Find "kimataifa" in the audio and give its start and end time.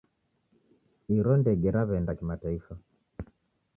2.17-2.73